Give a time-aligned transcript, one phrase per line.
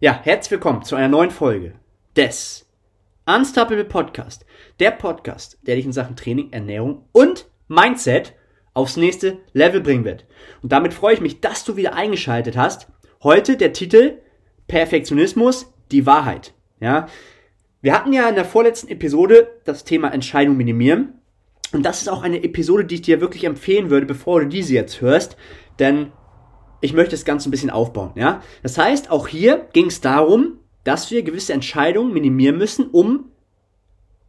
[0.00, 1.72] Ja, herzlich willkommen zu einer neuen Folge
[2.14, 2.70] des
[3.26, 4.46] Unstoppable Podcast.
[4.78, 8.36] Der Podcast, der dich in Sachen Training, Ernährung und Mindset
[8.74, 10.24] aufs nächste Level bringen wird.
[10.62, 12.86] Und damit freue ich mich, dass du wieder eingeschaltet hast.
[13.24, 14.18] Heute der Titel
[14.68, 16.54] Perfektionismus, die Wahrheit.
[16.78, 17.08] Ja,
[17.82, 21.14] wir hatten ja in der vorletzten Episode das Thema Entscheidung minimieren.
[21.72, 24.74] Und das ist auch eine Episode, die ich dir wirklich empfehlen würde, bevor du diese
[24.74, 25.36] jetzt hörst.
[25.80, 26.12] Denn
[26.80, 28.42] ich möchte das Ganze ein bisschen aufbauen, ja.
[28.62, 33.30] Das heißt, auch hier ging es darum, dass wir gewisse Entscheidungen minimieren müssen, um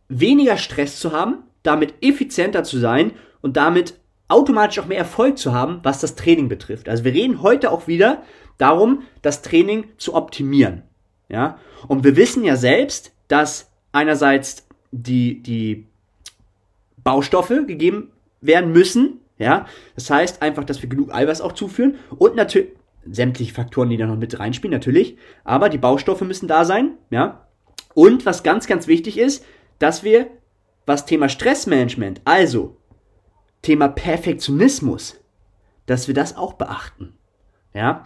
[0.08, 5.54] weniger Stress zu haben, damit effizienter zu sein und damit automatisch auch mehr Erfolg zu
[5.54, 6.90] haben, was das Training betrifft.
[6.90, 8.24] Also wir reden heute auch wieder
[8.58, 10.84] darum, das Training zu optimieren,
[11.30, 11.58] ja.
[11.88, 15.88] Und wir wissen ja selbst, dass einerseits die, die
[17.04, 22.36] Baustoffe gegeben werden müssen, ja, das heißt einfach, dass wir genug Eiweiß auch zuführen und
[22.36, 22.68] natürlich
[23.10, 25.18] sämtliche Faktoren, die da noch mit reinspielen, natürlich.
[25.44, 27.48] Aber die Baustoffe müssen da sein, ja.
[27.96, 29.46] Und was ganz, ganz wichtig ist,
[29.80, 30.28] dass wir,
[30.86, 32.78] was Thema Stressmanagement, also
[33.62, 35.20] Thema Perfektionismus,
[35.86, 37.14] dass wir das auch beachten,
[37.74, 38.06] ja.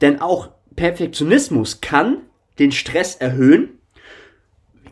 [0.00, 2.22] Denn auch Perfektionismus kann
[2.58, 3.78] den Stress erhöhen.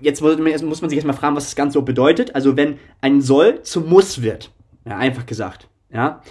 [0.00, 2.34] Jetzt muss man sich erstmal fragen, was das Ganze so bedeutet.
[2.34, 4.50] Also wenn ein Soll zum Muss wird,
[4.84, 5.68] ja, einfach gesagt.
[5.90, 6.22] Ja.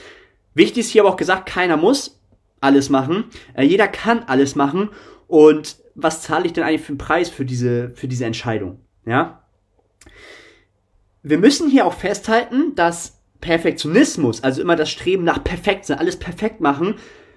[0.54, 2.20] Wichtig ist hier aber auch gesagt, keiner muss
[2.62, 3.26] alles machen.
[3.54, 4.90] Äh, jeder kann alles machen.
[5.28, 8.80] Und was zahle ich denn eigentlich für einen Preis für diese, für diese Entscheidung?
[9.06, 9.44] Ja.
[11.22, 16.18] Wir müssen hier auch festhalten, dass Perfektionismus, also immer das Streben nach perfekt sein, alles
[16.18, 16.96] perfekt machen,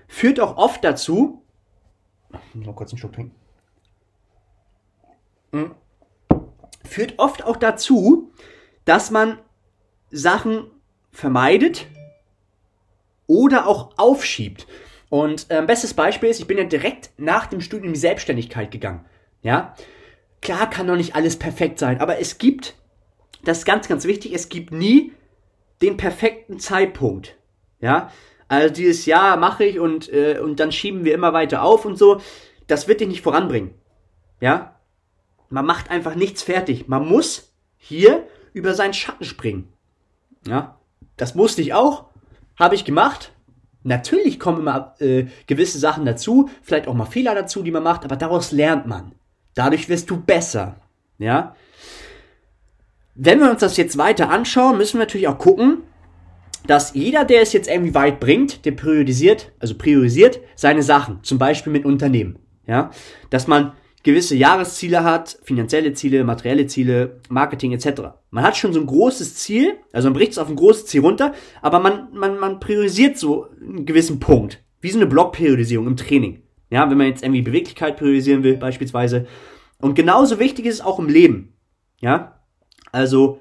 [0.08, 1.42] führt auch oft dazu,
[2.32, 3.34] ich muss noch kurz einen Schluck trinken,
[5.52, 5.74] hm.
[6.84, 8.32] führt oft auch dazu,
[8.84, 9.38] dass man
[10.10, 10.70] Sachen
[11.16, 11.86] vermeidet
[13.26, 14.66] oder auch aufschiebt.
[15.08, 18.70] Und äh, bestes Beispiel ist, ich bin ja direkt nach dem Studium in die Selbstständigkeit
[18.70, 19.04] gegangen.
[19.42, 19.74] Ja,
[20.42, 22.74] klar kann noch nicht alles perfekt sein, aber es gibt,
[23.44, 25.12] das ist ganz, ganz wichtig, es gibt nie
[25.80, 27.36] den perfekten Zeitpunkt.
[27.80, 28.12] Ja,
[28.48, 31.96] also dieses Jahr mache ich und, äh, und dann schieben wir immer weiter auf und
[31.96, 32.20] so,
[32.66, 33.74] das wird dich nicht voranbringen.
[34.40, 34.78] Ja,
[35.48, 36.88] man macht einfach nichts fertig.
[36.88, 39.72] Man muss hier über seinen Schatten springen.
[40.46, 40.78] Ja,
[41.16, 42.06] das musste ich auch,
[42.58, 43.32] habe ich gemacht.
[43.82, 48.04] Natürlich kommen immer äh, gewisse Sachen dazu, vielleicht auch mal Fehler dazu, die man macht,
[48.04, 49.12] aber daraus lernt man.
[49.54, 50.76] Dadurch wirst du besser.
[51.18, 51.54] Ja.
[53.14, 55.82] Wenn wir uns das jetzt weiter anschauen, müssen wir natürlich auch gucken,
[56.66, 61.38] dass jeder, der es jetzt irgendwie weit bringt, der priorisiert, also priorisiert seine Sachen, zum
[61.38, 62.38] Beispiel mit Unternehmen.
[62.66, 62.90] Ja,
[63.30, 63.72] dass man
[64.06, 68.02] gewisse Jahresziele hat, finanzielle Ziele, materielle Ziele, Marketing etc.
[68.30, 71.00] Man hat schon so ein großes Ziel, also man bricht es auf ein großes Ziel
[71.00, 74.62] runter, aber man, man, man priorisiert so einen gewissen Punkt.
[74.80, 76.42] Wie so eine Blockpriorisierung im Training.
[76.70, 79.26] Ja, wenn man jetzt irgendwie Beweglichkeit priorisieren will, beispielsweise.
[79.80, 81.54] Und genauso wichtig ist es auch im Leben.
[82.00, 82.40] Ja,
[82.92, 83.40] also,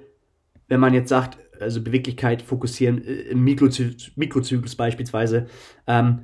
[0.68, 5.46] wenn man jetzt sagt, also Beweglichkeit fokussieren äh, im Mikrozyklus beispielsweise,
[5.86, 6.22] ähm,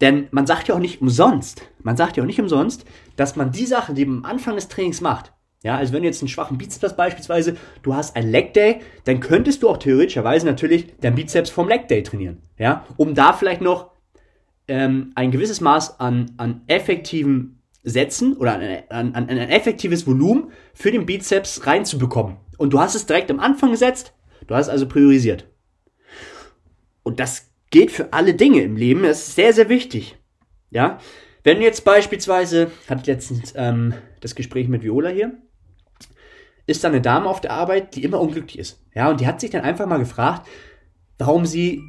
[0.00, 2.84] denn man sagt ja auch nicht umsonst, man sagt ja auch nicht umsonst,
[3.16, 6.08] dass man die Sachen, die man am Anfang des Trainings macht, ja, also wenn du
[6.08, 9.76] jetzt einen schwachen Bizeps hast beispielsweise, du hast ein Leg Day, dann könntest du auch
[9.76, 13.90] theoretischerweise natürlich dein Bizeps vom Leg Day trainieren, ja, um da vielleicht noch
[14.68, 20.50] ähm, ein gewisses Maß an, an effektiven Sätzen oder an, an, an ein effektives Volumen
[20.72, 22.36] für den Bizeps reinzubekommen.
[22.56, 24.14] Und du hast es direkt am Anfang gesetzt,
[24.46, 25.46] du hast es also priorisiert.
[27.02, 29.02] Und das geht für alle Dinge im Leben.
[29.02, 30.16] Das ist sehr, sehr wichtig.
[30.70, 30.98] Ja,
[31.42, 35.32] wenn jetzt beispielsweise, hatte ich letztens ähm, das Gespräch mit Viola hier,
[36.66, 38.84] ist da eine Dame auf der Arbeit, die immer unglücklich ist.
[38.94, 40.46] Ja, und die hat sich dann einfach mal gefragt,
[41.18, 41.82] warum sie,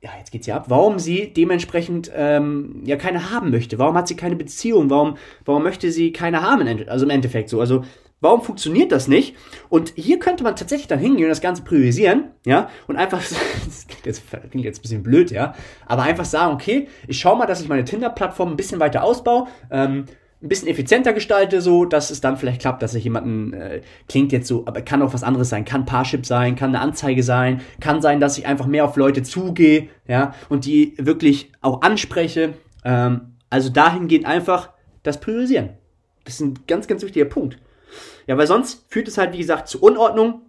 [0.00, 3.78] ja, jetzt geht's ja ab, warum sie dementsprechend ähm, ja keine haben möchte.
[3.78, 4.90] Warum hat sie keine Beziehung?
[4.90, 6.66] Warum, warum möchte sie keine haben?
[6.88, 7.60] Also im Endeffekt so.
[7.60, 7.84] Also
[8.20, 9.36] Warum funktioniert das nicht?
[9.68, 13.18] Und hier könnte man tatsächlich dann hingehen und das Ganze priorisieren, ja, und einfach,
[13.64, 15.54] das klingt jetzt, klingt jetzt ein bisschen blöd, ja,
[15.86, 19.46] aber einfach sagen, okay, ich schaue mal, dass ich meine Tinder-Plattform ein bisschen weiter ausbaue,
[19.70, 20.06] ähm,
[20.40, 24.32] ein bisschen effizienter gestalte, so, dass es dann vielleicht klappt, dass ich jemanden, äh, klingt
[24.32, 27.60] jetzt so, aber kann auch was anderes sein, kann Parship sein, kann eine Anzeige sein,
[27.80, 32.54] kann sein, dass ich einfach mehr auf Leute zugehe, ja, und die wirklich auch anspreche,
[32.84, 34.70] ähm, also dahingehend einfach
[35.02, 35.70] das Priorisieren.
[36.24, 37.58] Das ist ein ganz, ganz wichtiger Punkt.
[38.28, 40.42] Ja, weil sonst führt es halt, wie gesagt, zu Unordnung.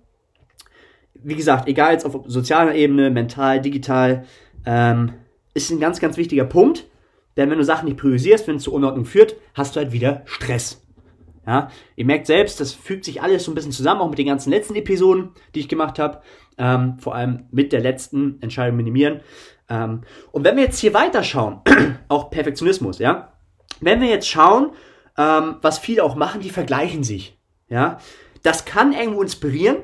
[1.13, 4.25] Wie gesagt, egal jetzt auf sozialer Ebene, mental, digital,
[4.65, 5.13] ähm,
[5.53, 6.85] ist ein ganz, ganz wichtiger Punkt.
[7.37, 10.23] Denn wenn du Sachen nicht priorisierst, wenn es zu Unordnung führt, hast du halt wieder
[10.25, 10.85] Stress.
[11.47, 14.27] Ja, ihr merkt selbst, das fügt sich alles so ein bisschen zusammen, auch mit den
[14.27, 16.21] ganzen letzten Episoden, die ich gemacht habe.
[16.57, 19.21] Ähm, vor allem mit der letzten Entscheidung minimieren.
[19.69, 20.01] Ähm,
[20.33, 21.61] und wenn wir jetzt hier weiterschauen,
[22.09, 23.31] auch Perfektionismus, ja,
[23.79, 24.71] wenn wir jetzt schauen,
[25.17, 27.38] ähm, was viele auch machen, die vergleichen sich.
[27.69, 27.99] Ja,
[28.43, 29.77] das kann irgendwo inspirieren,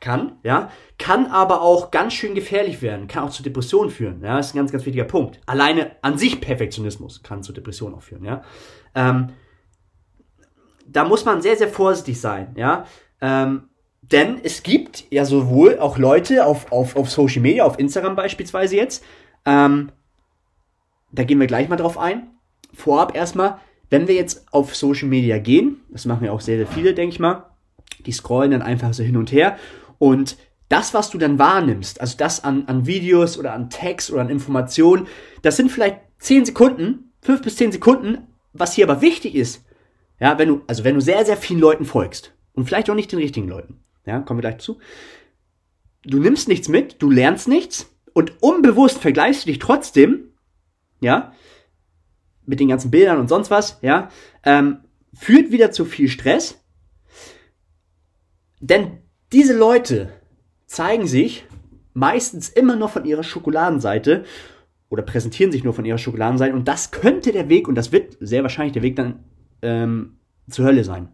[0.00, 4.20] kann, ja, kann aber auch ganz schön gefährlich werden, kann auch zu Depressionen führen.
[4.22, 5.40] Ja, das ist ein ganz, ganz wichtiger Punkt.
[5.46, 8.24] Alleine an sich Perfektionismus kann zu Depressionen auch führen.
[8.24, 8.42] Ja,
[8.94, 9.30] ähm,
[10.86, 12.54] da muss man sehr, sehr vorsichtig sein.
[12.56, 12.86] Ja,
[13.20, 13.68] ähm,
[14.02, 18.76] denn es gibt ja sowohl auch Leute auf, auf, auf Social Media, auf Instagram beispielsweise
[18.76, 19.02] jetzt,
[19.46, 19.90] ähm,
[21.10, 22.30] da gehen wir gleich mal drauf ein.
[22.74, 23.60] Vorab erstmal,
[23.94, 27.14] wenn wir jetzt auf Social Media gehen, das machen ja auch sehr, sehr viele, denke
[27.14, 27.46] ich mal,
[28.04, 29.56] die scrollen dann einfach so hin und her
[29.98, 30.36] und
[30.68, 34.30] das, was du dann wahrnimmst, also das an, an Videos oder an Text oder an
[34.30, 35.06] Informationen,
[35.42, 38.18] das sind vielleicht 10 Sekunden, 5 bis 10 Sekunden,
[38.52, 39.64] was hier aber wichtig ist,
[40.18, 43.12] ja, wenn du, also wenn du sehr, sehr vielen Leuten folgst und vielleicht auch nicht
[43.12, 44.80] den richtigen Leuten, ja, kommen wir gleich zu,
[46.04, 50.32] du nimmst nichts mit, du lernst nichts und unbewusst vergleichst du dich trotzdem,
[51.00, 51.32] ja,
[52.46, 54.10] mit den ganzen Bildern und sonst was, ja,
[54.44, 54.78] ähm,
[55.12, 56.60] führt wieder zu viel Stress.
[58.60, 58.98] Denn
[59.32, 60.12] diese Leute
[60.66, 61.46] zeigen sich
[61.92, 64.24] meistens immer noch von ihrer Schokoladenseite
[64.88, 68.16] oder präsentieren sich nur von ihrer Schokoladenseite und das könnte der Weg und das wird
[68.20, 69.24] sehr wahrscheinlich der Weg dann
[69.62, 70.18] ähm,
[70.48, 71.08] zur Hölle sein.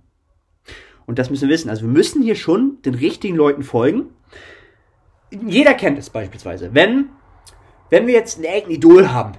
[1.06, 1.70] Und das müssen wir wissen.
[1.70, 4.10] Also wir müssen hier schon den richtigen Leuten folgen.
[5.46, 6.74] Jeder kennt es beispielsweise.
[6.74, 7.10] Wenn,
[7.88, 9.32] wenn wir jetzt ein Idol haben,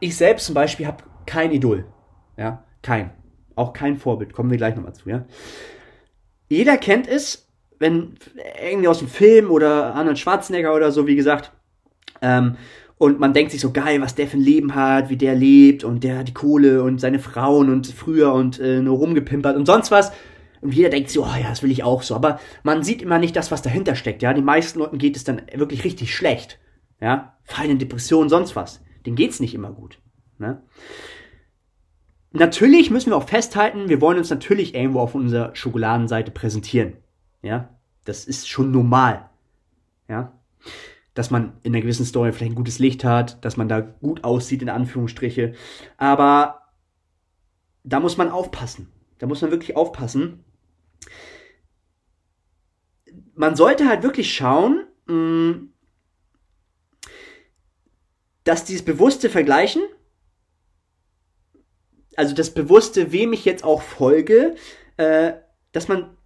[0.00, 1.84] ich selbst zum Beispiel habe kein Idol.
[2.36, 3.10] Ja, kein.
[3.54, 4.32] Auch kein Vorbild.
[4.32, 5.26] Kommen wir gleich nochmal zu, ja.
[6.48, 7.48] Jeder kennt es,
[7.78, 8.14] wenn
[8.62, 11.52] irgendwie aus dem Film oder Arnold Schwarzenegger oder so, wie gesagt,
[12.20, 12.56] ähm,
[12.98, 15.82] und man denkt sich so geil, was der für ein Leben hat, wie der lebt
[15.82, 19.66] und der hat die Kohle und seine Frauen und früher und äh, nur rumgepimpert und
[19.66, 20.12] sonst was.
[20.60, 22.14] Und jeder denkt sich, oh ja, das will ich auch so.
[22.14, 24.32] Aber man sieht immer nicht das, was dahinter steckt, ja.
[24.32, 26.60] Den meisten Leuten geht es dann wirklich richtig schlecht.
[27.00, 27.36] Ja.
[27.42, 28.80] Fallen in Depressionen, sonst was.
[29.04, 29.98] Denen geht's nicht immer gut.
[30.38, 30.62] Ne?
[32.32, 36.94] Natürlich müssen wir auch festhalten, wir wollen uns natürlich irgendwo auf unserer Schokoladenseite präsentieren.
[37.42, 39.28] Ja, das ist schon normal.
[40.08, 40.32] Ja,
[41.14, 44.24] dass man in einer gewissen Story vielleicht ein gutes Licht hat, dass man da gut
[44.24, 45.54] aussieht, in Anführungsstriche.
[45.98, 46.62] Aber
[47.84, 48.90] da muss man aufpassen.
[49.18, 50.44] Da muss man wirklich aufpassen.
[53.34, 55.68] Man sollte halt wirklich schauen, mm,
[58.44, 59.82] dass dieses bewusste Vergleichen
[62.16, 64.56] also das Bewusste, wem ich jetzt auch folge,
[64.96, 65.32] äh,
[65.72, 66.16] dass man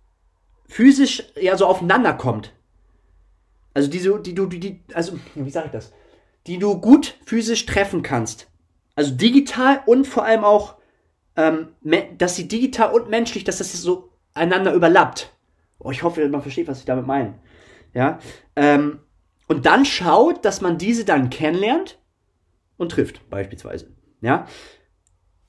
[0.69, 2.53] physisch ja so aufeinander kommt.
[3.75, 5.93] Also diese, die du, die, die, also, wie sage ich das?
[6.47, 8.49] Die du gut physisch treffen kannst.
[8.95, 10.77] Also digital und vor allem auch,
[11.37, 11.69] ähm,
[12.17, 15.31] dass sie digital und menschlich, dass das so einander überlappt.
[15.79, 17.35] Oh, ich hoffe, man versteht, was ich damit meine.
[17.93, 18.19] Ja.
[18.57, 19.01] Ähm,
[19.47, 21.99] und dann schaut, dass man diese dann kennenlernt
[22.79, 23.93] und trifft, beispielsweise.
[24.23, 24.47] Ja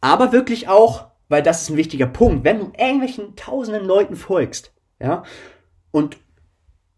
[0.01, 4.73] aber wirklich auch, weil das ist ein wichtiger Punkt, wenn du irgendwelchen tausenden Leuten folgst,
[4.99, 5.23] ja,
[5.91, 6.17] und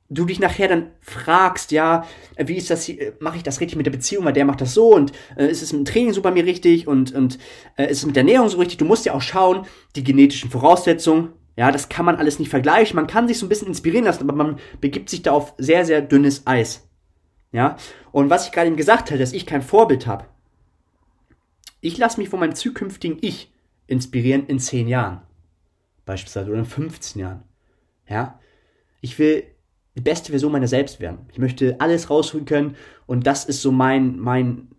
[0.09, 2.03] du dich nachher dann fragst, ja,
[2.37, 4.73] wie ist das hier, mache ich das richtig mit der Beziehung, weil der macht das
[4.73, 7.37] so und äh, ist es mit dem Training so bei mir richtig und, und
[7.77, 8.77] äh, ist es mit der Ernährung so richtig?
[8.77, 12.95] Du musst ja auch schauen, die genetischen Voraussetzungen, ja, das kann man alles nicht vergleichen.
[12.95, 15.85] Man kann sich so ein bisschen inspirieren lassen, aber man begibt sich da auf sehr,
[15.85, 16.87] sehr dünnes Eis.
[17.51, 17.77] Ja,
[18.11, 20.25] und was ich gerade eben gesagt habe, dass ich kein Vorbild habe,
[21.81, 23.51] ich lasse mich von meinem zukünftigen Ich
[23.87, 25.21] inspirieren in 10 Jahren.
[26.05, 27.43] Beispielsweise oder in 15 Jahren.
[28.07, 28.39] Ja.
[29.01, 29.43] Ich will
[29.95, 31.19] die beste Version meiner selbst werden.
[31.31, 34.69] Ich möchte alles rausholen können und das ist so mein, mein,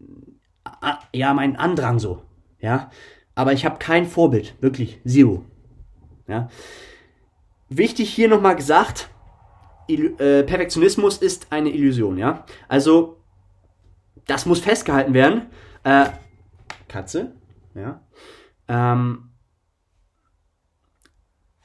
[1.12, 2.22] ja, mein Andrang so.
[2.60, 2.90] Ja.
[3.34, 4.54] Aber ich habe kein Vorbild.
[4.60, 5.00] Wirklich.
[5.06, 5.44] Zero.
[6.26, 6.48] Ja.
[7.68, 9.08] Wichtig hier nochmal gesagt,
[9.88, 12.44] äh, Perfektionismus ist eine Illusion, ja.
[12.68, 13.16] Also,
[14.26, 15.46] das muss festgehalten werden.
[15.84, 16.06] Äh,
[16.90, 17.36] Katze.
[17.74, 18.04] Ja.
[18.68, 19.30] Ähm,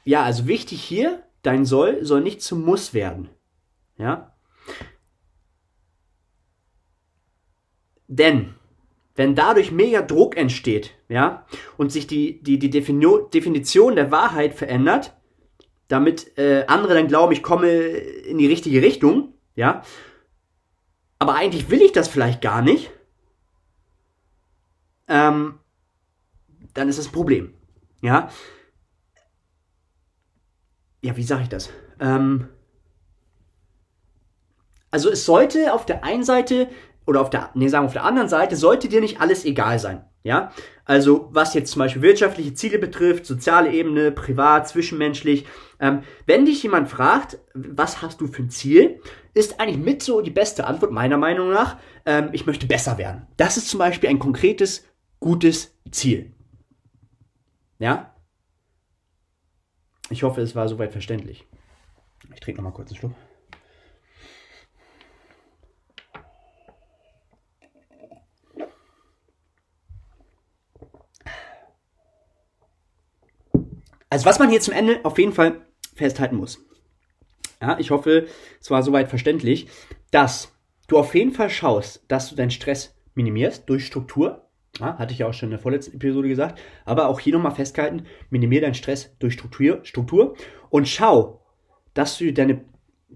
[0.05, 3.29] ja, also wichtig hier, dein soll soll nicht zum Muss werden.
[3.97, 4.35] Ja.
[8.07, 8.53] Denn
[9.15, 11.45] wenn dadurch mega Druck entsteht, ja,
[11.77, 15.15] und sich die, die, die Definition der Wahrheit verändert,
[15.87, 19.83] damit äh, andere dann glauben, ich komme in die richtige Richtung, ja,
[21.17, 22.91] aber eigentlich will ich das vielleicht gar nicht,
[25.07, 25.59] ähm,
[26.73, 27.53] dann ist das ein Problem.
[28.01, 28.29] Ja.
[31.01, 31.69] Ja, wie sage ich das?
[31.99, 32.47] Ähm,
[34.91, 36.69] also es sollte auf der einen Seite
[37.05, 40.05] oder auf der, nee, sagen auf der anderen Seite, sollte dir nicht alles egal sein.
[40.23, 40.51] Ja,
[40.85, 45.45] also was jetzt zum Beispiel wirtschaftliche Ziele betrifft, soziale Ebene, privat, zwischenmenschlich.
[45.79, 48.99] Ähm, wenn dich jemand fragt, was hast du für ein Ziel,
[49.35, 53.27] ist eigentlich mit so die beste Antwort meiner Meinung nach, ähm, ich möchte besser werden.
[53.37, 54.87] Das ist zum Beispiel ein konkretes
[55.19, 56.33] gutes Ziel.
[57.79, 58.15] Ja?
[60.09, 61.45] Ich hoffe, es war soweit verständlich.
[62.33, 63.15] Ich trinke noch mal kurz einen Schluck.
[74.09, 76.59] Also was man hier zum Ende auf jeden Fall festhalten muss.
[77.61, 78.27] Ja, ich hoffe,
[78.61, 79.67] es war soweit verständlich,
[80.11, 80.53] dass
[80.87, 84.44] du auf jeden Fall schaust, dass du deinen Stress minimierst durch Struktur.
[84.79, 86.59] Ja, hatte ich ja auch schon in der vorletzten Episode gesagt.
[86.83, 90.35] Aber auch hier nochmal festgehalten, minimier deinen Stress durch Struktur, Struktur
[90.69, 91.41] und schau,
[91.93, 92.65] dass du deine,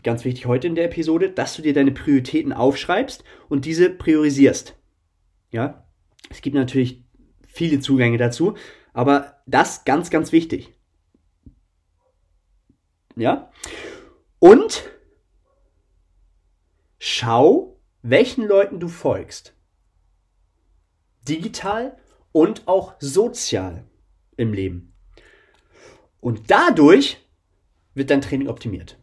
[0.03, 4.77] ganz wichtig heute in der Episode, dass du dir deine Prioritäten aufschreibst und diese priorisierst.
[5.51, 5.85] Ja,
[6.29, 7.03] es gibt natürlich
[7.47, 8.55] viele Zugänge dazu,
[8.93, 10.73] aber das ganz, ganz wichtig.
[13.15, 13.51] Ja?
[14.39, 14.89] Und
[16.99, 19.58] schau, welchen Leuten du folgst.
[21.27, 21.97] Digital
[22.31, 23.85] und auch sozial
[24.38, 24.93] im Leben.
[26.21, 27.17] Und dadurch
[27.93, 28.97] wird dein Training optimiert.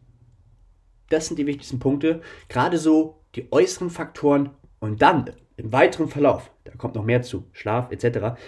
[1.08, 2.20] Das sind die wichtigsten Punkte.
[2.48, 7.44] Gerade so die äußeren Faktoren und dann im weiteren Verlauf, da kommt noch mehr zu,
[7.52, 8.38] Schlaf etc.,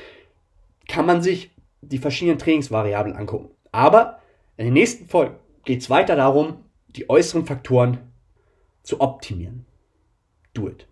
[0.88, 3.50] kann man sich die verschiedenen Trainingsvariablen angucken.
[3.72, 4.20] Aber
[4.56, 7.98] in den nächsten Folgen geht es weiter darum, die äußeren Faktoren
[8.82, 9.66] zu optimieren.
[10.54, 10.87] Do it.